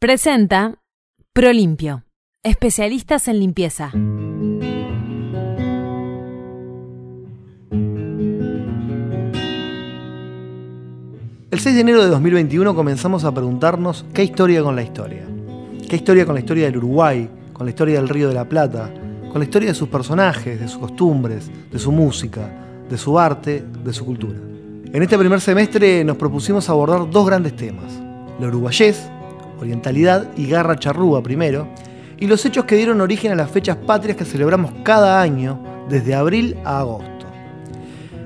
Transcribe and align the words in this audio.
Presenta 0.00 0.76
Prolimpio, 1.32 2.04
especialistas 2.44 3.26
en 3.26 3.40
limpieza. 3.40 3.90
El 11.50 11.58
6 11.58 11.74
de 11.74 11.80
enero 11.80 12.04
de 12.04 12.10
2021 12.10 12.76
comenzamos 12.76 13.24
a 13.24 13.34
preguntarnos 13.34 14.06
qué 14.14 14.22
historia 14.22 14.62
con 14.62 14.76
la 14.76 14.82
historia. 14.82 15.26
¿Qué 15.88 15.96
historia 15.96 16.24
con 16.24 16.36
la 16.36 16.42
historia 16.42 16.66
del 16.66 16.76
Uruguay, 16.76 17.28
con 17.52 17.66
la 17.66 17.70
historia 17.70 17.96
del 17.96 18.08
Río 18.08 18.28
de 18.28 18.34
la 18.34 18.48
Plata, 18.48 18.94
con 19.32 19.40
la 19.40 19.46
historia 19.46 19.70
de 19.70 19.74
sus 19.74 19.88
personajes, 19.88 20.60
de 20.60 20.68
sus 20.68 20.78
costumbres, 20.78 21.50
de 21.72 21.78
su 21.80 21.90
música, 21.90 22.48
de 22.88 22.96
su 22.96 23.18
arte, 23.18 23.64
de 23.82 23.92
su 23.92 24.06
cultura? 24.06 24.38
En 24.92 25.02
este 25.02 25.18
primer 25.18 25.40
semestre 25.40 26.04
nos 26.04 26.16
propusimos 26.16 26.68
abordar 26.70 27.10
dos 27.10 27.26
grandes 27.26 27.56
temas, 27.56 28.00
la 28.38 28.46
uruguayés 28.46 29.10
orientalidad 29.60 30.28
y 30.36 30.46
garra 30.46 30.76
charrúa 30.76 31.22
primero, 31.22 31.68
y 32.16 32.26
los 32.26 32.44
hechos 32.44 32.64
que 32.64 32.76
dieron 32.76 33.00
origen 33.00 33.32
a 33.32 33.36
las 33.36 33.50
fechas 33.50 33.76
patrias 33.76 34.16
que 34.16 34.24
celebramos 34.24 34.72
cada 34.82 35.20
año, 35.20 35.86
desde 35.88 36.14
abril 36.14 36.56
a 36.64 36.80
agosto. 36.80 37.26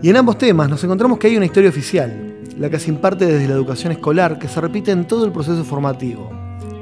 Y 0.02 0.10
en 0.10 0.16
ambos 0.16 0.38
temas 0.38 0.68
nos 0.68 0.82
encontramos 0.82 1.18
que 1.18 1.28
hay 1.28 1.36
una 1.36 1.46
historia 1.46 1.70
oficial, 1.70 2.34
la 2.58 2.68
que 2.68 2.78
se 2.78 2.90
imparte 2.90 3.26
desde 3.26 3.48
la 3.48 3.54
educación 3.54 3.92
escolar, 3.92 4.38
que 4.38 4.48
se 4.48 4.60
repite 4.60 4.90
en 4.90 5.06
todo 5.06 5.24
el 5.24 5.32
proceso 5.32 5.62
formativo, 5.64 6.30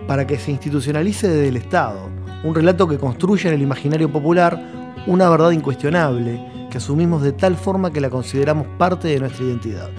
para 0.07 0.27
que 0.27 0.39
se 0.39 0.51
institucionalice 0.51 1.29
desde 1.29 1.49
el 1.49 1.57
Estado, 1.57 2.09
un 2.43 2.55
relato 2.55 2.89
que 2.89 2.99
construye 2.99 3.49
en 3.49 3.55
el 3.55 3.63
imaginario 3.63 4.11
popular 4.11 4.61
una 5.07 5.29
verdad 5.29 5.51
incuestionable, 5.51 6.69
que 6.71 6.79
asumimos 6.79 7.23
de 7.23 7.33
tal 7.33 7.57
forma 7.57 7.93
que 7.93 8.01
la 8.01 8.09
consideramos 8.11 8.67
parte 8.79 9.09
de 9.09 9.21
nuestra 9.21 9.45
identidad. 9.45 9.91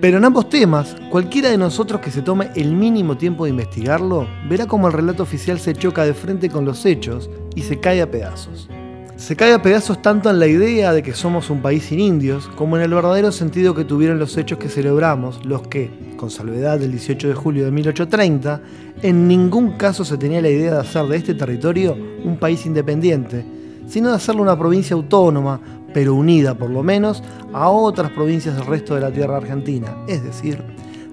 Pero 0.00 0.16
en 0.16 0.24
ambos 0.24 0.48
temas, 0.48 0.96
cualquiera 1.10 1.50
de 1.50 1.58
nosotros 1.58 2.00
que 2.00 2.10
se 2.10 2.22
tome 2.22 2.50
el 2.56 2.74
mínimo 2.74 3.18
tiempo 3.18 3.44
de 3.44 3.50
investigarlo, 3.50 4.26
verá 4.48 4.66
cómo 4.66 4.86
el 4.86 4.94
relato 4.94 5.22
oficial 5.22 5.60
se 5.60 5.74
choca 5.74 6.06
de 6.06 6.14
frente 6.14 6.48
con 6.48 6.64
los 6.64 6.86
hechos 6.86 7.28
y 7.54 7.62
se 7.62 7.80
cae 7.80 8.00
a 8.00 8.10
pedazos. 8.10 8.70
Se 9.16 9.36
cae 9.36 9.52
a 9.52 9.60
pedazos 9.60 10.00
tanto 10.00 10.30
en 10.30 10.38
la 10.38 10.46
idea 10.46 10.94
de 10.94 11.02
que 11.02 11.12
somos 11.12 11.50
un 11.50 11.60
país 11.60 11.84
sin 11.84 12.00
indios, 12.00 12.48
como 12.56 12.78
en 12.78 12.82
el 12.82 12.94
verdadero 12.94 13.30
sentido 13.30 13.74
que 13.74 13.84
tuvieron 13.84 14.18
los 14.18 14.38
hechos 14.38 14.58
que 14.58 14.70
celebramos, 14.70 15.44
los 15.44 15.68
que, 15.68 15.90
con 16.16 16.30
salvedad 16.30 16.78
del 16.78 16.92
18 16.92 17.28
de 17.28 17.34
julio 17.34 17.66
de 17.66 17.70
1830, 17.70 18.62
en 19.02 19.28
ningún 19.28 19.72
caso 19.72 20.06
se 20.06 20.16
tenía 20.16 20.40
la 20.40 20.48
idea 20.48 20.72
de 20.72 20.80
hacer 20.80 21.04
de 21.04 21.18
este 21.18 21.34
territorio 21.34 21.94
un 22.24 22.38
país 22.38 22.64
independiente, 22.64 23.44
sino 23.86 24.08
de 24.08 24.16
hacerlo 24.16 24.40
una 24.40 24.58
provincia 24.58 24.96
autónoma, 24.96 25.60
pero 25.92 26.14
unida 26.14 26.54
por 26.54 26.70
lo 26.70 26.82
menos 26.82 27.22
a 27.52 27.68
otras 27.70 28.10
provincias 28.12 28.56
del 28.56 28.66
resto 28.66 28.94
de 28.94 29.00
la 29.00 29.10
tierra 29.10 29.36
argentina, 29.36 29.96
es 30.08 30.22
decir, 30.22 30.62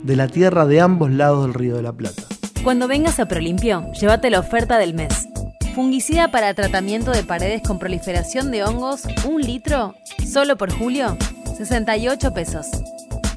de 0.04 0.16
la 0.16 0.28
tierra 0.28 0.66
de 0.66 0.82
ambos 0.82 1.12
lados 1.12 1.46
del 1.46 1.54
Río 1.54 1.76
de 1.76 1.84
la 1.84 1.94
Plata. 1.94 2.24
Cuando 2.64 2.88
vengas 2.88 3.20
a 3.20 3.28
Prolimpio, 3.28 3.92
llévate 3.94 4.30
la 4.30 4.40
oferta 4.40 4.78
del 4.78 4.94
mes. 4.94 5.28
Fungicida 5.76 6.32
para 6.32 6.54
tratamiento 6.54 7.12
de 7.12 7.24
paredes 7.24 7.62
con 7.62 7.80
proliferación 7.80 8.52
de 8.52 8.64
hongos, 8.64 9.04
un 9.30 9.42
litro, 9.42 9.96
solo 10.26 10.58
por 10.58 10.72
julio, 10.72 11.18
68 11.58 12.34
pesos. 12.34 12.68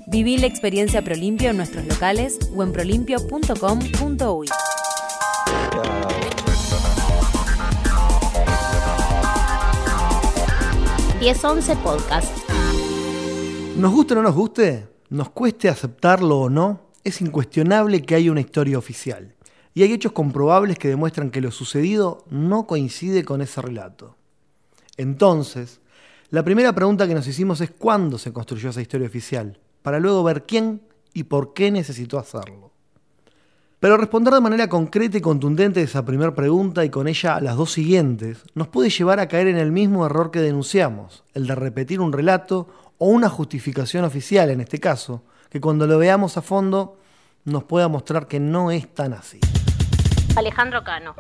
Viví 0.06 0.38
la 0.38 0.46
experiencia 0.46 1.02
Prolimpio 1.02 1.50
en 1.50 1.58
nuestros 1.58 1.86
locales 1.86 2.38
o 2.56 2.62
en 2.62 2.72
prolimpio.com.uy. 2.72 4.48
1011 11.21 11.77
Podcast. 11.77 12.49
Nos 13.77 13.93
guste 13.93 14.15
o 14.15 14.17
no 14.17 14.23
nos 14.23 14.35
guste, 14.35 14.89
nos 15.11 15.29
cueste 15.29 15.69
aceptarlo 15.69 16.41
o 16.41 16.49
no, 16.49 16.93
es 17.05 17.21
incuestionable 17.21 18.01
que 18.01 18.15
hay 18.15 18.31
una 18.31 18.41
historia 18.41 18.79
oficial. 18.79 19.35
Y 19.75 19.83
hay 19.83 19.93
hechos 19.93 20.13
comprobables 20.13 20.79
que 20.79 20.89
demuestran 20.89 21.31
que 21.31 21.43
lo 21.43 21.51
sucedido 21.51 22.25
no 22.31 22.67
coincide 22.67 23.23
con 23.23 23.43
ese 23.43 23.61
relato. 23.61 24.17
Entonces, 24.97 25.83
la 26.31 26.43
primera 26.43 26.75
pregunta 26.75 27.07
que 27.07 27.15
nos 27.15 27.27
hicimos 27.27 27.61
es 27.61 27.71
cuándo 27.71 28.17
se 28.17 28.33
construyó 28.33 28.70
esa 28.70 28.80
historia 28.80 29.07
oficial, 29.07 29.61
para 29.83 30.01
luego 30.01 30.25
ver 30.25 30.47
quién 30.47 30.80
y 31.13 31.25
por 31.25 31.53
qué 31.53 31.70
necesitó 31.70 32.19
hacerlo. 32.19 32.70
Pero 33.80 33.96
responder 33.96 34.35
de 34.35 34.42
manera 34.42 34.68
concreta 34.68 35.17
y 35.17 35.23
contundente 35.23 35.80
esa 35.80 36.05
primera 36.05 36.35
pregunta 36.35 36.85
y 36.85 36.91
con 36.91 37.08
ella 37.08 37.36
a 37.36 37.41
las 37.41 37.57
dos 37.57 37.73
siguientes 37.73 38.45
nos 38.55 38.68
puede 38.68 38.91
llevar 38.91 39.20
a 39.20 39.27
caer 39.27 39.48
en 39.48 39.57
el 39.57 39.73
mismo 39.73 40.05
error 40.05 40.30
que 40.30 40.41
denunciamos, 40.41 41.24
el 41.33 41.46
de 41.46 41.55
repetir 41.55 41.98
un 41.98 42.13
relato 42.13 42.68
o 42.98 43.07
una 43.07 43.30
justificación 43.30 44.05
oficial 44.05 44.51
en 44.51 44.61
este 44.61 44.79
caso, 44.79 45.23
que 45.48 45.63
cuando 45.63 45.86
lo 45.86 45.96
veamos 45.96 46.36
a 46.36 46.42
fondo 46.42 46.98
nos 47.46 47.64
pueda 47.64 47.89
mostrar 47.89 48.27
que 48.29 48.39
no 48.39 48.70
es 48.70 48.86
tan 48.95 49.14
así. 49.14 49.41
Alejandro 50.36 50.85
Cano. 50.85 51.14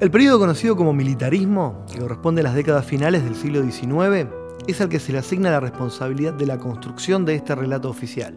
El 0.00 0.10
periodo 0.10 0.38
conocido 0.38 0.76
como 0.76 0.94
militarismo, 0.94 1.84
que 1.92 1.98
corresponde 1.98 2.40
a 2.40 2.44
las 2.44 2.54
décadas 2.54 2.86
finales 2.86 3.22
del 3.22 3.34
siglo 3.34 3.62
XIX, 3.62 4.30
es 4.66 4.80
al 4.80 4.88
que 4.88 4.98
se 4.98 5.12
le 5.12 5.18
asigna 5.18 5.50
la 5.50 5.60
responsabilidad 5.60 6.32
de 6.32 6.46
la 6.46 6.56
construcción 6.56 7.26
de 7.26 7.34
este 7.34 7.54
relato 7.54 7.90
oficial. 7.90 8.34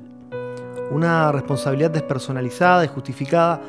Una 0.92 1.32
responsabilidad 1.32 1.92
despersonalizada 1.92 2.84
y 2.84 2.90
justificada 2.90 3.62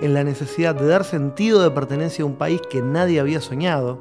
en 0.00 0.14
la 0.14 0.24
necesidad 0.24 0.74
de 0.74 0.86
dar 0.86 1.04
sentido 1.04 1.62
de 1.62 1.70
pertenencia 1.70 2.22
a 2.22 2.26
un 2.26 2.36
país 2.36 2.62
que 2.70 2.80
nadie 2.80 3.20
había 3.20 3.42
soñado, 3.42 3.98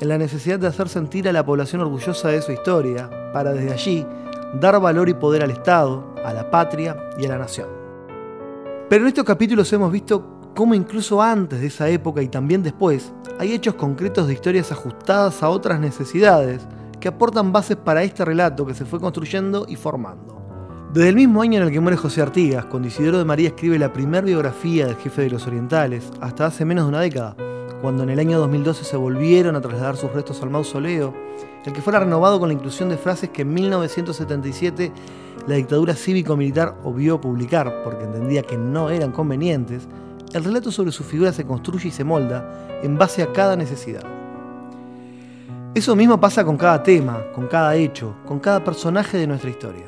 en 0.00 0.08
la 0.08 0.16
necesidad 0.16 0.60
de 0.60 0.68
hacer 0.68 0.88
sentir 0.88 1.28
a 1.28 1.32
la 1.32 1.44
población 1.44 1.80
orgullosa 1.80 2.28
de 2.28 2.40
su 2.40 2.52
historia, 2.52 3.10
para 3.32 3.52
desde 3.52 3.72
allí 3.72 4.06
dar 4.60 4.78
valor 4.80 5.08
y 5.08 5.14
poder 5.14 5.42
al 5.42 5.50
Estado, 5.50 6.14
a 6.24 6.32
la 6.32 6.52
patria 6.52 6.96
y 7.18 7.26
a 7.26 7.30
la 7.30 7.38
nación. 7.38 7.68
Pero 8.88 9.02
en 9.02 9.08
estos 9.08 9.24
capítulos 9.24 9.72
hemos 9.72 9.90
visto 9.90 10.35
cómo 10.56 10.74
incluso 10.74 11.20
antes 11.20 11.60
de 11.60 11.66
esa 11.66 11.86
época 11.90 12.22
y 12.22 12.28
también 12.28 12.62
después, 12.62 13.12
hay 13.38 13.52
hechos 13.52 13.74
concretos 13.74 14.26
de 14.26 14.32
historias 14.32 14.72
ajustadas 14.72 15.42
a 15.42 15.50
otras 15.50 15.78
necesidades 15.78 16.66
que 16.98 17.08
aportan 17.08 17.52
bases 17.52 17.76
para 17.76 18.02
este 18.02 18.24
relato 18.24 18.64
que 18.64 18.72
se 18.72 18.86
fue 18.86 18.98
construyendo 18.98 19.66
y 19.68 19.76
formando. 19.76 20.34
Desde 20.94 21.10
el 21.10 21.14
mismo 21.14 21.42
año 21.42 21.60
en 21.60 21.66
el 21.66 21.72
que 21.72 21.78
muere 21.78 21.98
José 21.98 22.22
Artigas, 22.22 22.64
cuando 22.64 22.88
Isidoro 22.88 23.18
de 23.18 23.26
María 23.26 23.48
escribe 23.48 23.78
la 23.78 23.92
primera 23.92 24.24
biografía 24.24 24.86
del 24.86 24.96
jefe 24.96 25.22
de 25.22 25.30
los 25.30 25.46
orientales, 25.46 26.10
hasta 26.22 26.46
hace 26.46 26.64
menos 26.64 26.86
de 26.86 26.88
una 26.88 27.00
década, 27.02 27.36
cuando 27.82 28.04
en 28.04 28.08
el 28.08 28.18
año 28.18 28.38
2012 28.38 28.82
se 28.82 28.96
volvieron 28.96 29.56
a 29.56 29.60
trasladar 29.60 29.98
sus 29.98 30.10
restos 30.12 30.42
al 30.42 30.48
mausoleo, 30.48 31.12
el 31.66 31.72
que 31.74 31.82
fuera 31.82 32.00
renovado 32.00 32.40
con 32.40 32.48
la 32.48 32.54
inclusión 32.54 32.88
de 32.88 32.96
frases 32.96 33.28
que 33.28 33.42
en 33.42 33.52
1977 33.52 34.90
la 35.46 35.56
dictadura 35.56 35.94
cívico-militar 35.94 36.76
obvió 36.82 37.20
publicar 37.20 37.82
porque 37.84 38.04
entendía 38.04 38.42
que 38.42 38.56
no 38.56 38.88
eran 38.88 39.12
convenientes, 39.12 39.86
el 40.36 40.44
relato 40.44 40.70
sobre 40.70 40.92
su 40.92 41.02
figura 41.02 41.32
se 41.32 41.46
construye 41.46 41.88
y 41.88 41.92
se 41.92 42.04
molda 42.04 42.80
en 42.82 42.98
base 42.98 43.22
a 43.22 43.32
cada 43.32 43.56
necesidad. 43.56 44.04
Eso 45.74 45.96
mismo 45.96 46.20
pasa 46.20 46.44
con 46.44 46.56
cada 46.56 46.82
tema, 46.82 47.22
con 47.34 47.46
cada 47.46 47.74
hecho, 47.74 48.16
con 48.26 48.38
cada 48.38 48.62
personaje 48.64 49.18
de 49.18 49.26
nuestra 49.26 49.50
historia. 49.50 49.86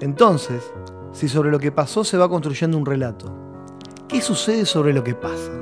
Entonces, 0.00 0.72
si 1.12 1.28
sobre 1.28 1.50
lo 1.50 1.58
que 1.58 1.72
pasó 1.72 2.04
se 2.04 2.16
va 2.16 2.28
construyendo 2.28 2.78
un 2.78 2.86
relato, 2.86 3.32
¿qué 4.08 4.20
sucede 4.20 4.64
sobre 4.66 4.92
lo 4.92 5.04
que 5.04 5.14
pasa? 5.14 5.59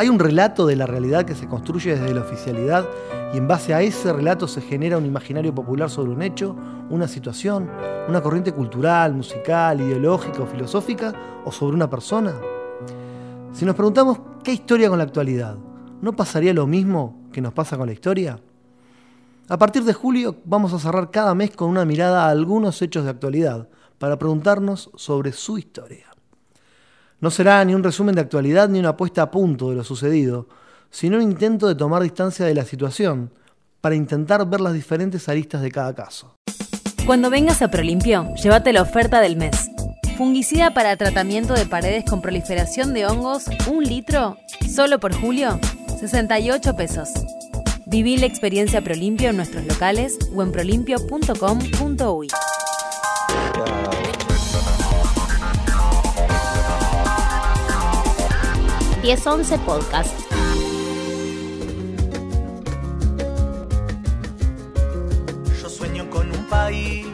Hay 0.00 0.08
un 0.08 0.18
relato 0.18 0.64
de 0.64 0.76
la 0.76 0.86
realidad 0.86 1.26
que 1.26 1.34
se 1.34 1.46
construye 1.46 1.94
desde 1.94 2.14
la 2.14 2.22
oficialidad 2.22 2.88
y 3.34 3.36
en 3.36 3.46
base 3.46 3.74
a 3.74 3.82
ese 3.82 4.10
relato 4.14 4.48
se 4.48 4.62
genera 4.62 4.96
un 4.96 5.04
imaginario 5.04 5.54
popular 5.54 5.90
sobre 5.90 6.10
un 6.10 6.22
hecho, 6.22 6.56
una 6.88 7.06
situación, 7.06 7.68
una 8.08 8.22
corriente 8.22 8.50
cultural, 8.50 9.12
musical, 9.12 9.78
ideológica 9.78 10.40
o 10.40 10.46
filosófica 10.46 11.12
o 11.44 11.52
sobre 11.52 11.76
una 11.76 11.90
persona. 11.90 12.32
Si 13.52 13.66
nos 13.66 13.74
preguntamos 13.74 14.20
qué 14.42 14.54
historia 14.54 14.88
con 14.88 14.96
la 14.96 15.04
actualidad, 15.04 15.58
¿no 16.00 16.16
pasaría 16.16 16.54
lo 16.54 16.66
mismo 16.66 17.28
que 17.30 17.42
nos 17.42 17.52
pasa 17.52 17.76
con 17.76 17.86
la 17.86 17.92
historia? 17.92 18.40
A 19.50 19.58
partir 19.58 19.84
de 19.84 19.92
julio 19.92 20.36
vamos 20.46 20.72
a 20.72 20.78
cerrar 20.78 21.10
cada 21.10 21.34
mes 21.34 21.54
con 21.54 21.68
una 21.68 21.84
mirada 21.84 22.24
a 22.24 22.30
algunos 22.30 22.80
hechos 22.80 23.04
de 23.04 23.10
actualidad 23.10 23.68
para 23.98 24.18
preguntarnos 24.18 24.90
sobre 24.94 25.32
su 25.32 25.58
historia. 25.58 26.09
No 27.20 27.30
será 27.30 27.62
ni 27.64 27.74
un 27.74 27.82
resumen 27.82 28.14
de 28.14 28.22
actualidad 28.22 28.68
ni 28.68 28.78
una 28.78 28.96
puesta 28.96 29.22
a 29.22 29.30
punto 29.30 29.68
de 29.70 29.76
lo 29.76 29.84
sucedido, 29.84 30.48
sino 30.90 31.18
un 31.18 31.22
intento 31.22 31.68
de 31.68 31.74
tomar 31.74 32.02
distancia 32.02 32.46
de 32.46 32.54
la 32.54 32.64
situación 32.64 33.30
para 33.80 33.94
intentar 33.94 34.48
ver 34.48 34.60
las 34.60 34.72
diferentes 34.72 35.28
aristas 35.28 35.60
de 35.60 35.70
cada 35.70 35.94
caso. 35.94 36.34
Cuando 37.06 37.28
vengas 37.28 37.60
a 37.60 37.68
Prolimpio, 37.68 38.32
llévate 38.34 38.72
la 38.72 38.82
oferta 38.82 39.20
del 39.20 39.36
mes. 39.36 39.70
Fungicida 40.16 40.72
para 40.72 40.96
tratamiento 40.96 41.54
de 41.54 41.66
paredes 41.66 42.04
con 42.08 42.22
proliferación 42.22 42.94
de 42.94 43.06
hongos, 43.06 43.44
un 43.70 43.84
litro, 43.84 44.36
solo 44.68 44.98
por 44.98 45.14
julio, 45.14 45.58
68 45.98 46.76
pesos. 46.76 47.08
Viví 47.86 48.16
la 48.16 48.26
experiencia 48.26 48.82
Prolimpio 48.82 49.30
en 49.30 49.36
nuestros 49.36 49.66
locales 49.66 50.18
o 50.34 50.42
en 50.42 50.52
prolimpio.com.uy. 50.52 52.28
1011 59.02 59.58
Podcast. 59.60 60.14
Yo 65.62 65.68
sueño 65.70 66.10
con 66.10 66.30
un 66.30 66.44
país. 66.50 67.06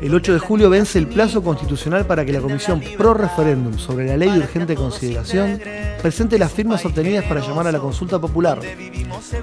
El 0.00 0.14
8 0.14 0.34
de 0.34 0.38
julio 0.38 0.70
vence 0.70 0.98
el 0.98 1.08
plazo 1.08 1.42
constitucional 1.42 2.06
para 2.06 2.24
que 2.24 2.32
la 2.32 2.40
Comisión 2.40 2.80
Pro 2.96 3.14
Referéndum 3.14 3.76
sobre 3.78 4.06
la 4.06 4.16
Ley 4.16 4.30
de 4.30 4.38
Urgente 4.38 4.76
Consideración 4.76 5.60
presente 6.00 6.38
las 6.38 6.52
firmas 6.52 6.84
obtenidas 6.84 7.24
para 7.24 7.40
llamar 7.40 7.66
a 7.66 7.72
la 7.72 7.80
consulta 7.80 8.20
popular, 8.20 8.60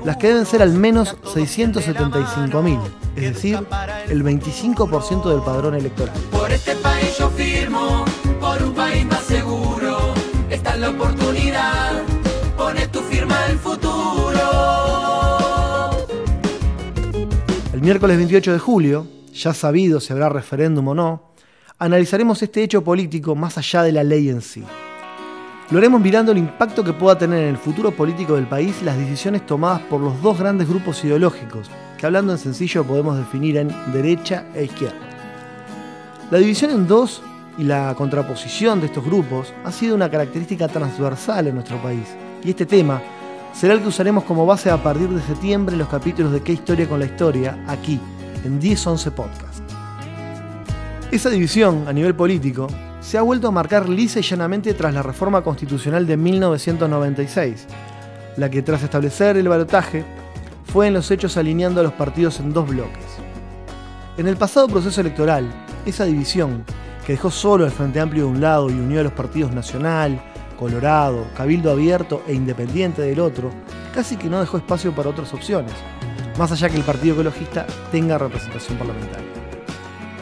las 0.06 0.18
que 0.18 0.28
deben 0.28 0.46
ser 0.46 0.62
al 0.62 0.72
menos 0.72 1.18
675.000, 1.24 2.80
es 3.18 3.34
decir, 3.34 3.60
el 4.08 4.24
25% 4.24 5.30
del 5.30 5.42
padrón 5.42 5.76
electoral. 5.76 6.16
Por 6.32 6.52
este 6.52 6.74
país 6.76 7.18
yo 7.18 7.30
firmo, 7.32 8.06
por 8.40 8.64
un 8.64 8.74
país 8.74 9.06
más 9.08 9.24
seguro. 9.24 10.14
Esta 10.52 10.74
es 10.74 10.80
la 10.82 10.90
oportunidad, 10.90 11.31
tu 12.92 13.00
firma 13.00 13.36
el 13.48 13.58
futuro. 13.58 14.42
El 17.74 17.82
miércoles 17.82 18.18
28 18.18 18.54
de 18.54 18.60
julio, 18.60 19.08
ya 19.34 19.54
sabido 19.54 20.00
si 20.00 20.14
habrá 20.14 20.30
referéndum 20.30 20.90
o 20.90 20.96
no, 20.96 21.32
analizaremos 21.80 22.42
este 22.44 22.64
hecho 22.64 22.84
político 22.84 23.36
más 23.36 23.58
allá 23.58 23.84
de 23.84 23.92
la 23.92 24.04
ley 24.04 24.30
en 24.30 24.42
sí. 24.42 24.64
Lo 25.72 25.78
haremos 25.78 26.02
mirando 26.02 26.34
el 26.34 26.38
impacto 26.38 26.84
que 26.84 26.94
pueda 26.94 27.18
tener 27.18 27.44
en 27.44 27.50
el 27.50 27.58
futuro 27.58 27.92
político 27.92 28.36
del 28.36 28.46
país 28.46 28.82
las 28.84 28.98
decisiones 28.98 29.46
tomadas 29.46 29.82
por 29.84 30.02
los 30.02 30.22
dos 30.22 30.38
grandes 30.38 30.68
grupos 30.68 31.04
ideológicos, 31.06 31.72
que 31.98 32.06
hablando 32.06 32.34
en 32.34 32.40
sencillo 32.40 32.84
podemos 32.84 33.18
definir 33.18 33.58
en 33.58 33.70
derecha 33.94 34.46
e 34.54 34.66
izquierda. 34.66 35.00
La 36.30 36.40
división 36.40 36.72
en 36.72 36.88
dos 36.88 37.24
y 37.58 37.64
la 37.64 37.94
contraposición 37.96 38.80
de 38.80 38.88
estos 38.88 39.04
grupos 39.04 39.54
ha 39.64 39.72
sido 39.72 39.96
una 39.96 40.10
característica 40.10 40.68
transversal 40.68 41.48
en 41.48 41.56
nuestro 41.56 41.82
país, 41.82 42.08
y 42.44 42.52
este 42.52 42.66
tema 42.66 43.02
será 43.54 43.74
el 43.74 43.82
que 43.82 43.88
usaremos 43.88 44.24
como 44.24 44.46
base 44.46 44.70
a 44.70 44.82
partir 44.82 45.10
de 45.10 45.22
septiembre 45.22 45.74
en 45.74 45.80
los 45.80 45.90
capítulos 45.90 46.32
de 46.32 46.42
¿Qué 46.42 46.54
historia 46.54 46.88
con 46.88 47.00
la 47.00 47.06
historia? 47.06 47.64
aquí, 47.68 48.00
en 48.44 48.60
10-11 48.62 49.12
Podcast. 49.12 49.62
Esa 51.12 51.30
división 51.30 51.86
a 51.88 51.94
nivel 51.94 52.16
político 52.16 52.68
se 53.02 53.18
ha 53.18 53.22
vuelto 53.22 53.50
a 53.50 53.52
marcar 53.52 53.90
lisa 53.90 54.20
y 54.20 54.24
llanamente 54.24 54.74
tras 54.74 54.94
la 54.94 55.04
reforma 55.04 55.44
constitucional 55.44 56.08
de 56.08 56.18
1996, 56.18 57.68
la 58.38 58.50
que 58.50 58.62
tras 58.62 58.84
establecer 58.84 59.36
el 59.38 59.50
balotaje 59.50 60.06
fue 60.66 60.88
en 60.88 60.94
los 60.94 61.12
hechos 61.12 61.36
alineando 61.36 61.82
a 61.82 61.84
los 61.84 61.94
partidos 61.94 62.40
en 62.40 62.54
dos 62.54 62.70
bloques. 62.70 63.04
En 64.18 64.28
el 64.28 64.38
pasado 64.38 64.68
proceso 64.68 65.02
electoral, 65.02 65.52
esa 65.86 66.06
división, 66.06 66.64
que 67.06 67.14
dejó 67.14 67.32
solo 67.32 67.66
al 67.66 67.72
Frente 67.72 68.00
Amplio 68.00 68.26
de 68.26 68.32
un 68.32 68.42
lado 68.42 68.70
y 68.70 68.74
unió 68.74 69.02
a 69.02 69.04
los 69.04 69.14
partidos 69.14 69.52
Nacional, 69.52 70.22
Colorado, 70.62 71.26
Cabildo 71.36 71.72
Abierto 71.72 72.22
e 72.28 72.36
Independiente 72.36 73.02
del 73.02 73.20
otro, 73.20 73.50
casi 73.96 74.16
que 74.16 74.30
no 74.30 74.40
dejó 74.40 74.58
espacio 74.58 74.92
para 74.92 75.10
otras 75.10 75.34
opciones, 75.34 75.74
más 76.38 76.52
allá 76.52 76.70
que 76.70 76.78
el 76.78 76.84
Partido 76.84 77.16
Ecologista 77.16 77.66
tenga 77.92 78.20
representación 78.20 78.78
parlamentaria. 78.78 79.26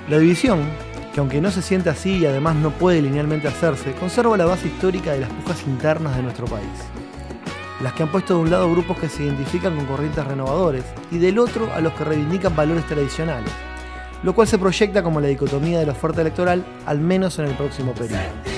La 0.07 0.17
división, 0.17 0.61
que 1.13 1.19
aunque 1.19 1.41
no 1.41 1.51
se 1.51 1.61
siente 1.61 1.89
así 1.89 2.19
y 2.19 2.25
además 2.25 2.55
no 2.55 2.71
puede 2.71 3.01
linealmente 3.01 3.49
hacerse, 3.49 3.91
conserva 3.95 4.37
la 4.37 4.45
base 4.45 4.69
histórica 4.69 5.11
de 5.11 5.19
las 5.19 5.29
pujas 5.29 5.61
internas 5.67 6.15
de 6.15 6.23
nuestro 6.23 6.45
país. 6.45 6.69
Las 7.83 7.91
que 7.91 8.03
han 8.03 8.09
puesto 8.09 8.35
de 8.35 8.39
un 8.39 8.49
lado 8.49 8.71
grupos 8.71 8.97
que 8.97 9.09
se 9.09 9.25
identifican 9.25 9.75
con 9.75 9.87
corrientes 9.87 10.25
renovadores 10.25 10.85
y 11.11 11.17
del 11.17 11.37
otro 11.37 11.69
a 11.73 11.81
los 11.81 11.91
que 11.95 12.05
reivindican 12.05 12.55
valores 12.55 12.87
tradicionales, 12.87 13.51
lo 14.23 14.33
cual 14.33 14.47
se 14.47 14.57
proyecta 14.57 15.03
como 15.03 15.19
la 15.19 15.27
dicotomía 15.27 15.79
de 15.79 15.85
la 15.85 15.91
oferta 15.91 16.21
electoral, 16.21 16.63
al 16.85 17.01
menos 17.01 17.37
en 17.39 17.45
el 17.47 17.55
próximo 17.55 17.91
periodo. 17.91 18.48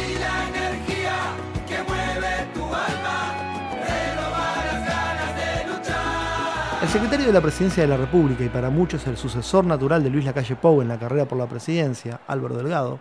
Secretario 6.92 7.28
de 7.28 7.32
la 7.32 7.40
Presidencia 7.40 7.84
de 7.84 7.88
la 7.88 7.96
República 7.96 8.44
y 8.44 8.50
para 8.50 8.70
muchos 8.70 9.08
el 9.08 9.16
sucesor 9.16 9.66
natural 9.66 10.04
de 10.04 10.10
Luis 10.10 10.26
Lacalle 10.26 10.58
Pou 10.58 10.82
en 10.82 10.90
la 10.90 11.00
carrera 11.00 11.24
por 11.26 11.38
la 11.38 11.48
presidencia, 11.48 12.20
Álvaro 12.28 12.58
Delgado, 12.58 13.00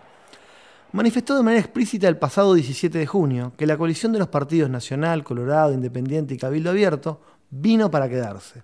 manifestó 0.93 1.35
de 1.35 1.43
manera 1.43 1.59
explícita 1.59 2.07
el 2.07 2.15
pasado 2.15 2.53
17 2.53 2.97
de 2.97 3.05
junio 3.05 3.51
que 3.57 3.65
la 3.65 3.75
coalición 3.75 4.13
de 4.13 4.19
los 4.19 4.29
partidos 4.29 4.69
Nacional, 4.69 5.25
Colorado, 5.25 5.73
Independiente 5.73 6.33
y 6.33 6.37
Cabildo 6.37 6.69
Abierto 6.69 7.19
vino 7.49 7.91
para 7.91 8.07
quedarse. 8.07 8.63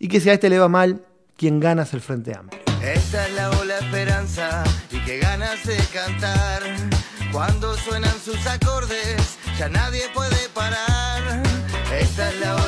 Y 0.00 0.08
que 0.08 0.18
si 0.18 0.30
a 0.30 0.32
este 0.32 0.50
le 0.50 0.58
va 0.58 0.68
mal, 0.68 1.02
quien 1.36 1.60
gana 1.60 1.84
es 1.84 1.94
el 1.94 2.00
Frente 2.00 2.34
Amplio. 2.34 2.60
Esta 2.82 3.28
es 3.28 3.34
la 3.34 3.50
ola 3.50 3.78
esperanza 3.78 4.64
y 4.90 4.98
qué 5.04 5.20
ganas 5.20 5.64
de 5.64 5.76
cantar. 5.92 6.60
Cuando 7.30 7.72
suenan 7.76 8.18
sus 8.18 8.44
acordes, 8.48 9.38
ya 9.56 9.68
nadie 9.68 10.02
puede 10.12 10.48
parar. 10.52 11.43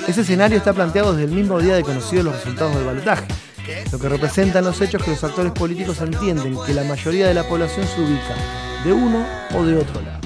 Ese 0.06 0.20
escenario 0.20 0.58
está 0.58 0.72
planteado 0.72 1.12
desde 1.12 1.24
el 1.24 1.36
mismo 1.36 1.58
día 1.58 1.74
de 1.74 1.82
conocidos 1.82 2.24
los 2.24 2.34
resultados 2.36 2.74
del 2.76 2.84
balotaje, 2.84 3.26
lo 3.90 3.98
que 3.98 4.08
representan 4.08 4.64
los 4.64 4.80
hechos 4.80 5.02
que 5.02 5.10
los 5.10 5.24
actores 5.24 5.52
políticos 5.52 6.00
entienden 6.00 6.56
que 6.64 6.72
la 6.72 6.84
mayoría 6.84 7.26
de 7.26 7.34
la 7.34 7.42
población 7.44 7.86
se 7.86 8.00
ubica 8.00 8.34
de 8.84 8.92
uno 8.92 9.26
o 9.54 9.64
de 9.64 9.76
otro 9.76 10.00
lado. 10.00 10.20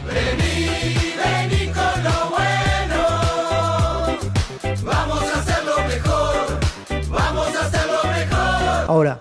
Ahora, 8.86 9.20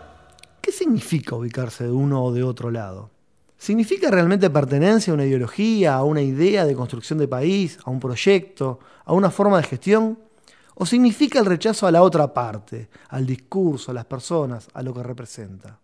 ¿qué 0.62 0.72
significa 0.72 1.36
ubicarse 1.36 1.84
de 1.84 1.92
uno 1.92 2.24
o 2.24 2.34
de 2.34 2.44
otro 2.44 2.72
lado? 2.72 3.12
¿Significa 3.60 4.10
realmente 4.10 4.50
pertenencia 4.50 5.12
a 5.12 5.16
una 5.16 5.26
ideología, 5.26 5.96
a 5.96 6.04
una 6.06 6.22
idea 6.22 6.66
de 6.66 6.74
construcción 6.74 7.20
de 7.20 7.28
país, 7.28 7.78
a 7.84 7.90
un 7.90 8.00
proyecto, 8.00 8.80
a 9.04 9.12
una 9.12 9.30
forma 9.30 9.58
de 9.58 9.64
gestión? 9.64 10.18
¿O 10.76 10.86
significa 10.86 11.40
el 11.40 11.46
rechazo 11.46 11.86
a 11.86 11.92
la 11.92 12.02
otra 12.02 12.34
parte, 12.34 12.88
al 13.10 13.26
discurso, 13.26 13.92
a 13.92 13.94
las 13.94 14.06
personas, 14.06 14.70
a 14.74 14.82
lo 14.82 14.94
que 14.94 15.04
representa? 15.04 15.78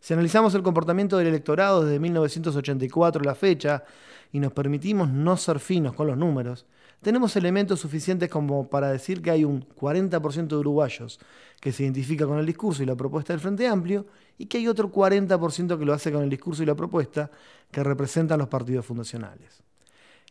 Si 0.00 0.12
analizamos 0.12 0.56
el 0.56 0.64
comportamiento 0.64 1.16
del 1.16 1.28
electorado 1.28 1.84
desde 1.84 2.00
1984 2.00 3.22
a 3.22 3.26
la 3.26 3.36
fecha 3.36 3.84
y 4.32 4.40
nos 4.40 4.52
permitimos 4.52 5.08
no 5.08 5.36
ser 5.36 5.60
finos 5.60 5.94
con 5.94 6.08
los 6.08 6.16
números, 6.16 6.66
tenemos 7.02 7.34
elementos 7.36 7.80
suficientes 7.80 8.28
como 8.30 8.68
para 8.68 8.90
decir 8.90 9.20
que 9.20 9.30
hay 9.30 9.44
un 9.44 9.66
40% 9.68 10.46
de 10.46 10.56
uruguayos 10.56 11.18
que 11.60 11.72
se 11.72 11.82
identifica 11.82 12.26
con 12.26 12.38
el 12.38 12.46
discurso 12.46 12.82
y 12.82 12.86
la 12.86 12.94
propuesta 12.94 13.32
del 13.32 13.40
Frente 13.40 13.66
Amplio 13.66 14.06
y 14.38 14.46
que 14.46 14.58
hay 14.58 14.68
otro 14.68 14.90
40% 14.90 15.78
que 15.78 15.84
lo 15.84 15.92
hace 15.92 16.12
con 16.12 16.22
el 16.22 16.30
discurso 16.30 16.62
y 16.62 16.66
la 16.66 16.76
propuesta 16.76 17.30
que 17.70 17.82
representan 17.82 18.38
los 18.38 18.48
partidos 18.48 18.86
fundacionales. 18.86 19.62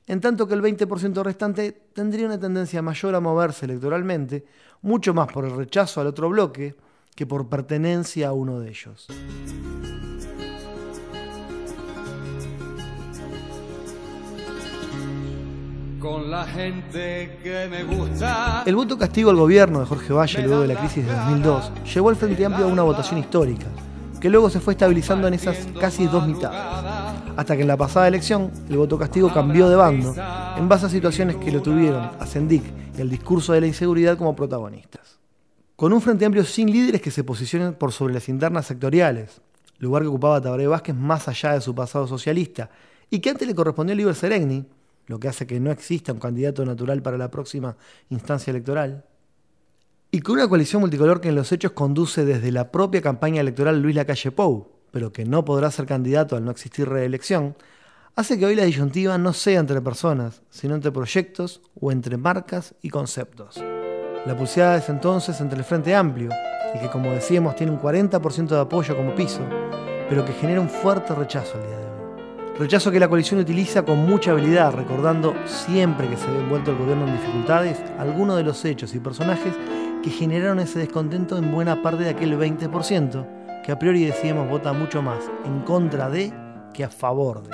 En 0.07 0.19
tanto 0.21 0.47
que 0.47 0.53
el 0.53 0.61
20% 0.61 1.23
restante 1.23 1.71
tendría 1.93 2.25
una 2.25 2.39
tendencia 2.39 2.81
mayor 2.81 3.15
a 3.15 3.19
moverse 3.19 3.65
electoralmente, 3.65 4.45
mucho 4.81 5.13
más 5.13 5.31
por 5.31 5.45
el 5.45 5.55
rechazo 5.55 6.01
al 6.01 6.07
otro 6.07 6.29
bloque 6.29 6.75
que 7.15 7.27
por 7.27 7.49
pertenencia 7.49 8.29
a 8.29 8.33
uno 8.33 8.59
de 8.59 8.69
ellos. 8.69 9.07
Con 16.01 16.31
la 16.31 16.45
gente 16.45 17.37
que 17.43 17.67
me 17.69 17.83
gusta. 17.83 18.63
El 18.65 18.75
voto 18.75 18.97
castigo 18.97 19.29
al 19.29 19.35
gobierno 19.35 19.81
de 19.81 19.85
Jorge 19.85 20.11
Valle 20.11 20.41
luego 20.41 20.63
de 20.63 20.69
la 20.69 20.79
crisis 20.79 21.05
de 21.05 21.13
2002 21.13 21.71
llevó 21.93 22.09
al 22.09 22.15
Frente 22.15 22.43
Amplio 22.43 22.65
a 22.65 22.69
una 22.69 22.81
votación 22.81 23.19
histórica, 23.19 23.67
que 24.19 24.27
luego 24.27 24.49
se 24.49 24.59
fue 24.59 24.73
estabilizando 24.73 25.27
en 25.27 25.35
esas 25.35 25.67
casi 25.79 26.07
dos 26.07 26.25
mitades, 26.25 26.59
hasta 27.37 27.55
que 27.55 27.61
en 27.61 27.67
la 27.67 27.77
pasada 27.77 28.07
elección 28.07 28.51
el 28.67 28.77
voto 28.77 28.97
castigo 28.97 29.31
cambió 29.31 29.69
de 29.69 29.75
bando 29.75 30.15
en 30.57 30.67
base 30.67 30.87
a 30.87 30.89
situaciones 30.89 31.35
que 31.35 31.51
lo 31.51 31.61
tuvieron 31.61 32.09
a 32.19 32.25
Sendic 32.25 32.63
y 32.97 33.01
al 33.01 33.09
discurso 33.09 33.53
de 33.53 33.61
la 33.61 33.67
inseguridad 33.67 34.17
como 34.17 34.35
protagonistas. 34.35 35.19
Con 35.75 35.93
un 35.93 36.01
Frente 36.01 36.25
Amplio 36.25 36.45
sin 36.45 36.71
líderes 36.71 37.01
que 37.03 37.11
se 37.11 37.23
posicionen 37.23 37.75
por 37.75 37.91
sobre 37.91 38.15
las 38.15 38.27
internas 38.27 38.65
sectoriales, 38.65 39.39
lugar 39.77 40.01
que 40.01 40.07
ocupaba 40.07 40.41
Tabaré 40.41 40.65
Vázquez 40.65 40.95
más 40.95 41.27
allá 41.27 41.53
de 41.53 41.61
su 41.61 41.75
pasado 41.75 42.07
socialista, 42.07 42.71
y 43.11 43.19
que 43.19 43.29
antes 43.29 43.47
le 43.47 43.53
correspondió 43.53 43.93
a 43.93 43.97
Liber 43.97 44.15
Seregni, 44.15 44.65
lo 45.11 45.19
que 45.19 45.27
hace 45.27 45.45
que 45.45 45.59
no 45.59 45.71
exista 45.71 46.13
un 46.13 46.19
candidato 46.19 46.65
natural 46.65 47.01
para 47.01 47.17
la 47.17 47.29
próxima 47.29 47.75
instancia 48.09 48.51
electoral. 48.51 49.03
Y 50.09 50.21
con 50.21 50.35
una 50.35 50.47
coalición 50.47 50.79
multicolor 50.79 51.19
que 51.19 51.27
en 51.27 51.35
los 51.35 51.51
hechos 51.51 51.73
conduce 51.73 52.23
desde 52.23 52.49
la 52.49 52.71
propia 52.71 53.01
campaña 53.01 53.41
electoral 53.41 53.81
Luis 53.81 53.93
Lacalle 53.93 54.31
Pou, 54.31 54.71
pero 54.89 55.11
que 55.11 55.25
no 55.25 55.43
podrá 55.43 55.69
ser 55.69 55.85
candidato 55.85 56.37
al 56.37 56.45
no 56.45 56.51
existir 56.51 56.87
reelección, 56.87 57.57
hace 58.15 58.39
que 58.39 58.45
hoy 58.45 58.55
la 58.55 58.63
disyuntiva 58.63 59.17
no 59.17 59.33
sea 59.33 59.59
entre 59.59 59.81
personas, 59.81 60.43
sino 60.49 60.75
entre 60.75 60.93
proyectos 60.93 61.61
o 61.79 61.91
entre 61.91 62.15
marcas 62.15 62.73
y 62.81 62.89
conceptos. 62.89 63.61
La 64.25 64.37
pulseada 64.37 64.77
es 64.77 64.87
entonces 64.87 65.41
entre 65.41 65.59
el 65.59 65.65
Frente 65.65 65.93
Amplio, 65.93 66.29
el 66.73 66.79
que 66.79 66.89
como 66.89 67.11
decíamos 67.11 67.57
tiene 67.57 67.73
un 67.73 67.81
40% 67.81 68.47
de 68.47 68.59
apoyo 68.61 68.95
como 68.95 69.13
piso, 69.13 69.41
pero 70.07 70.23
que 70.23 70.31
genera 70.31 70.61
un 70.61 70.69
fuerte 70.69 71.13
rechazo 71.13 71.57
al 71.57 71.67
día 71.67 71.77
de 71.77 71.85
hoy. 71.85 71.90
Rechazo 72.61 72.91
que 72.91 72.99
la 72.99 73.07
coalición 73.07 73.39
utiliza 73.39 73.81
con 73.81 74.05
mucha 74.07 74.29
habilidad, 74.29 74.71
recordando 74.71 75.33
siempre 75.47 76.07
que 76.07 76.15
se 76.15 76.29
ve 76.29 76.37
envuelto 76.37 76.69
el 76.69 76.77
gobierno 76.77 77.07
en 77.07 77.13
dificultades 77.13 77.81
algunos 77.97 78.37
de 78.37 78.43
los 78.43 78.63
hechos 78.63 78.93
y 78.93 78.99
personajes 78.99 79.55
que 80.03 80.11
generaron 80.11 80.59
ese 80.59 80.77
descontento 80.77 81.39
en 81.39 81.51
buena 81.51 81.81
parte 81.81 82.03
de 82.03 82.11
aquel 82.11 82.37
20% 82.37 83.63
que 83.63 83.71
a 83.71 83.79
priori 83.79 84.05
decíamos 84.05 84.47
vota 84.47 84.73
mucho 84.73 85.01
más 85.01 85.23
en 85.43 85.61
contra 85.61 86.07
de 86.11 86.31
que 86.71 86.83
a 86.83 86.89
favor 86.89 87.41
de. 87.41 87.49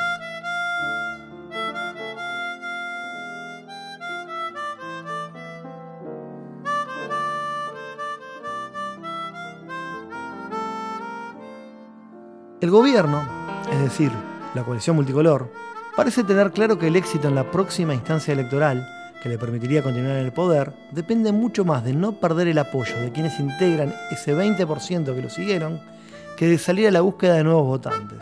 El 12.59 12.71
gobierno, 12.71 13.25
es 13.71 13.79
decir, 13.79 14.11
la 14.57 14.63
coalición 14.63 14.95
multicolor, 14.95 15.51
parece 15.95 16.23
tener 16.23 16.51
claro 16.51 16.77
que 16.77 16.87
el 16.87 16.95
éxito 16.95 17.27
en 17.27 17.35
la 17.35 17.49
próxima 17.49 17.93
instancia 17.93 18.33
electoral, 18.33 18.85
que 19.21 19.29
le 19.29 19.37
permitiría 19.37 19.83
continuar 19.83 20.17
en 20.17 20.25
el 20.25 20.33
poder, 20.33 20.73
depende 20.91 21.31
mucho 21.31 21.63
más 21.63 21.83
de 21.83 21.93
no 21.93 22.13
perder 22.13 22.47
el 22.47 22.57
apoyo 22.57 22.99
de 22.99 23.11
quienes 23.11 23.39
integran 23.39 23.93
ese 24.11 24.35
20% 24.35 25.15
que 25.15 25.21
lo 25.21 25.29
siguieron, 25.29 25.79
que 26.37 26.47
de 26.47 26.57
salir 26.57 26.87
a 26.87 26.91
la 26.91 27.01
búsqueda 27.01 27.35
de 27.35 27.43
nuevos 27.43 27.65
votantes. 27.65 28.19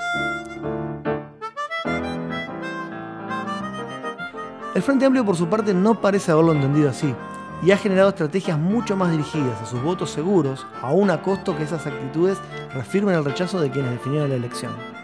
El 4.74 4.82
Frente 4.82 5.06
Amplio, 5.06 5.26
por 5.26 5.38
su 5.38 5.48
parte, 5.48 5.74
no 5.74 6.02
parece 6.02 6.32
haberlo 6.32 6.52
entendido 6.52 6.90
así 6.90 7.16
y 7.64 7.72
ha 7.72 7.78
generado 7.78 8.10
estrategias 8.10 8.60
mucho 8.60 8.98
más 8.98 9.12
dirigidas 9.12 9.62
a 9.62 9.66
sus 9.66 9.82
votos 9.82 10.12
seguros, 10.12 10.68
aún 10.82 11.10
a 11.10 11.22
costo 11.22 11.56
que 11.56 11.64
esas 11.64 11.88
actitudes 11.88 12.38
reafirmen 12.74 13.16
el 13.16 13.26
rechazo 13.26 13.60
de 13.60 13.72
quienes 13.72 13.92
definieron 13.92 14.30
la 14.30 14.36
elección. 14.36 14.95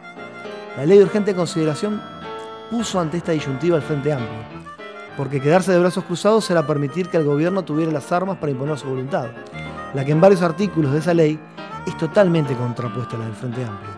La 0.77 0.85
ley 0.85 0.97
de 0.97 1.03
urgente 1.03 1.35
consideración 1.35 2.01
puso 2.69 2.99
ante 2.99 3.17
esta 3.17 3.33
disyuntiva 3.33 3.75
al 3.75 3.81
Frente 3.81 4.13
Amplio, 4.13 4.39
porque 5.17 5.41
quedarse 5.41 5.73
de 5.73 5.79
brazos 5.79 6.05
cruzados 6.05 6.49
era 6.49 6.65
permitir 6.65 7.09
que 7.09 7.17
el 7.17 7.25
gobierno 7.25 7.63
tuviera 7.63 7.91
las 7.91 8.09
armas 8.13 8.37
para 8.37 8.53
imponer 8.53 8.77
su 8.77 8.87
voluntad, 8.87 9.27
la 9.93 10.05
que 10.05 10.13
en 10.13 10.21
varios 10.21 10.41
artículos 10.41 10.93
de 10.93 10.99
esa 10.99 11.13
ley 11.13 11.37
es 11.85 11.97
totalmente 11.97 12.55
contrapuesta 12.55 13.17
a 13.17 13.19
la 13.19 13.25
del 13.25 13.35
Frente 13.35 13.65
Amplio. 13.65 13.89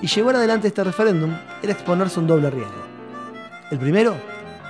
Y 0.00 0.06
llevar 0.06 0.36
adelante 0.36 0.68
este 0.68 0.84
referéndum 0.84 1.34
era 1.60 1.72
exponerse 1.72 2.20
a 2.20 2.22
un 2.22 2.28
doble 2.28 2.50
riesgo. 2.50 2.82
El 3.72 3.78
primero 3.78 4.14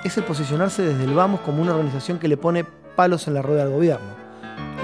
es 0.04 0.16
el 0.16 0.24
posicionarse 0.24 0.82
desde 0.82 1.04
el 1.04 1.12
Vamos 1.12 1.40
como 1.40 1.60
una 1.60 1.72
organización 1.72 2.18
que 2.18 2.28
le 2.28 2.38
pone 2.38 2.64
palos 2.96 3.28
en 3.28 3.34
la 3.34 3.42
rueda 3.42 3.64
del 3.64 3.74
gobierno, 3.74 4.06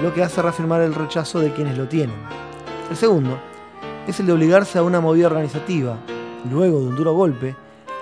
lo 0.03 0.13
que 0.13 0.23
hace 0.23 0.43
reafirmar 0.43 0.81
el 0.81 0.93
rechazo 0.93 1.39
de 1.39 1.51
quienes 1.51 1.79
lo 1.79 1.87
tienen. 1.87 2.15
El 2.91 2.95
segundo 2.95 3.39
es 4.07 4.19
el 4.19 4.27
de 4.27 4.33
obligarse 4.33 4.77
a 4.77 4.83
una 4.83 4.99
movida 4.99 5.27
organizativa, 5.27 5.97
luego 6.49 6.79
de 6.79 6.87
un 6.87 6.95
duro 6.95 7.13
golpe, 7.13 7.55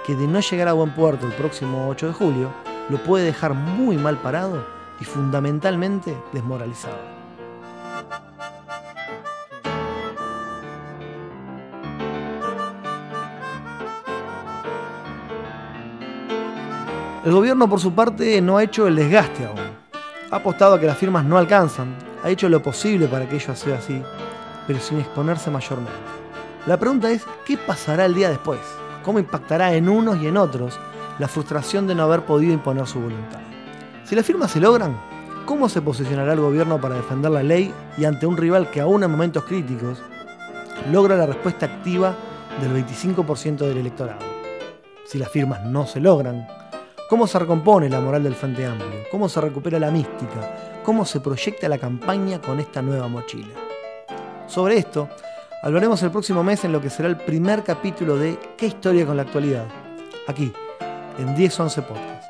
que 0.05 0.15
de 0.15 0.27
no 0.27 0.39
llegar 0.39 0.67
a 0.67 0.73
buen 0.73 0.93
puerto 0.95 1.25
el 1.25 1.33
próximo 1.33 1.87
8 1.89 2.07
de 2.07 2.13
julio, 2.13 2.49
lo 2.89 2.97
puede 3.03 3.25
dejar 3.25 3.53
muy 3.53 3.97
mal 3.97 4.17
parado 4.17 4.65
y 4.99 5.05
fundamentalmente 5.05 6.17
desmoralizado. 6.31 7.17
El 17.25 17.33
gobierno, 17.33 17.67
por 17.67 17.81
su 17.81 17.93
parte, 17.93 18.41
no 18.41 18.57
ha 18.57 18.63
hecho 18.63 18.87
el 18.87 18.95
desgaste 18.95 19.45
aún. 19.45 19.59
Ha 20.31 20.37
apostado 20.37 20.75
a 20.75 20.79
que 20.79 20.85
las 20.85 20.97
firmas 20.97 21.25
no 21.25 21.37
alcanzan, 21.37 21.93
ha 22.23 22.29
hecho 22.29 22.47
lo 22.47 22.63
posible 22.63 23.07
para 23.07 23.27
que 23.27 23.35
ello 23.35 23.53
sea 23.53 23.79
así, 23.79 24.01
pero 24.65 24.79
sin 24.79 24.99
exponerse 24.99 25.51
mayormente. 25.51 26.26
La 26.67 26.77
pregunta 26.77 27.09
es, 27.09 27.23
¿qué 27.45 27.57
pasará 27.57 28.05
el 28.05 28.13
día 28.13 28.29
después? 28.29 28.59
¿Cómo 29.01 29.19
impactará 29.19 29.73
en 29.73 29.87
unos 29.87 30.17
y 30.17 30.27
en 30.27 30.35
otros 30.35 30.77
la 31.17 31.29
frustración 31.29 31.87
de 31.87 31.95
no 31.95 32.03
haber 32.03 32.25
podido 32.25 32.51
imponer 32.51 32.85
su 32.85 32.99
voluntad? 32.99 33.39
Si 34.03 34.15
las 34.15 34.25
firmas 34.25 34.51
se 34.51 34.59
logran, 34.59 34.99
¿cómo 35.45 35.69
se 35.69 35.81
posicionará 35.81 36.33
el 36.33 36.41
gobierno 36.41 36.81
para 36.81 36.95
defender 36.95 37.31
la 37.31 37.41
ley 37.41 37.73
y 37.97 38.03
ante 38.03 38.27
un 38.27 38.35
rival 38.35 38.69
que 38.69 38.81
aún 38.81 39.01
en 39.01 39.11
momentos 39.11 39.45
críticos 39.45 39.99
logra 40.91 41.15
la 41.15 41.25
respuesta 41.25 41.67
activa 41.67 42.13
del 42.61 42.85
25% 42.85 43.59
del 43.59 43.77
electorado? 43.77 44.19
Si 45.05 45.17
las 45.17 45.29
firmas 45.29 45.63
no 45.63 45.87
se 45.87 46.01
logran, 46.01 46.45
¿Cómo 47.09 47.25
se 47.25 47.39
recompone 47.39 47.89
la 47.89 48.01
moral 48.01 48.21
del 48.21 48.35
Frente 48.35 48.65
Amplio? 48.65 49.05
¿Cómo 49.09 49.29
se 49.29 49.39
recupera 49.39 49.79
la 49.79 49.89
mística? 49.89 50.81
¿Cómo 50.83 51.05
se 51.05 51.21
proyecta 51.21 51.69
la 51.69 51.77
campaña 51.77 52.41
con 52.41 52.59
esta 52.59 52.81
nueva 52.81 53.07
mochila? 53.07 53.55
Sobre 54.45 54.77
esto, 54.77 55.07
hablaremos 55.61 56.01
el 56.03 56.11
próximo 56.11 56.43
mes 56.43 56.63
en 56.65 56.71
lo 56.71 56.81
que 56.81 56.89
será 56.89 57.07
el 57.07 57.17
primer 57.17 57.63
capítulo 57.63 58.17
de 58.17 58.37
¿Qué 58.57 58.67
historia 58.67 59.05
con 59.05 59.17
la 59.17 59.23
actualidad? 59.23 59.65
Aquí, 60.27 60.51
en 61.17 61.33
1011 61.33 61.81
Podcast. 61.83 62.23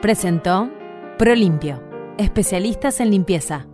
Presentó 0.00 0.70
Prolimpio 1.18 1.88
especialistas 2.18 3.00
en 3.00 3.10
limpieza. 3.10 3.66